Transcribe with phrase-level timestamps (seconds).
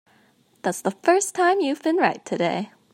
[0.63, 2.71] That's the first time you've been right today.